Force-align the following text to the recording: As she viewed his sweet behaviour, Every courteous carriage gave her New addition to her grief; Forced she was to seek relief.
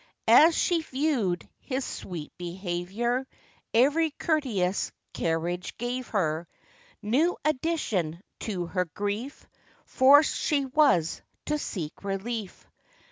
As 0.27 0.55
she 0.57 0.81
viewed 0.81 1.47
his 1.59 1.85
sweet 1.85 2.35
behaviour, 2.39 3.27
Every 3.71 4.09
courteous 4.09 4.91
carriage 5.13 5.77
gave 5.77 6.07
her 6.07 6.47
New 7.03 7.37
addition 7.45 8.19
to 8.39 8.65
her 8.65 8.85
grief; 8.85 9.45
Forced 9.85 10.35
she 10.35 10.65
was 10.65 11.21
to 11.45 11.59
seek 11.59 12.03
relief. 12.03 12.67